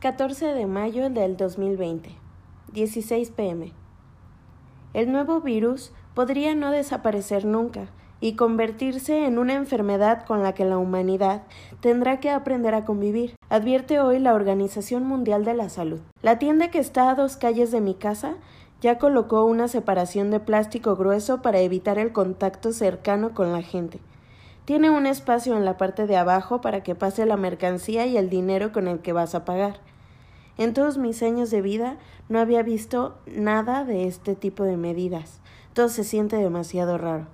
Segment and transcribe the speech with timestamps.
[0.00, 2.08] 14 de mayo del 2020,
[2.72, 3.74] 16 pm.
[4.94, 10.64] El nuevo virus podría no desaparecer nunca y convertirse en una enfermedad con la que
[10.64, 11.42] la humanidad
[11.80, 16.00] tendrá que aprender a convivir, advierte hoy la Organización Mundial de la Salud.
[16.22, 18.36] La tienda que está a dos calles de mi casa
[18.80, 24.00] ya colocó una separación de plástico grueso para evitar el contacto cercano con la gente.
[24.70, 28.30] Tiene un espacio en la parte de abajo para que pase la mercancía y el
[28.30, 29.80] dinero con el que vas a pagar.
[30.58, 31.96] En todos mis años de vida
[32.28, 35.40] no había visto nada de este tipo de medidas.
[35.72, 37.26] Todo se siente demasiado raro.